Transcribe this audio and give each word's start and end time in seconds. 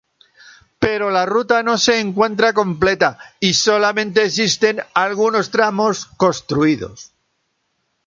Pero 0.83 1.11
la 1.11 1.27
Ruta 1.27 1.61
no 1.61 1.77
se 1.77 1.99
encuentra 1.99 2.53
completa 2.53 3.19
y 3.39 3.53
solamente 3.53 4.25
existen 4.25 4.81
algunos 4.95 5.51
tramos 5.51 6.07
construidos. 6.17 7.11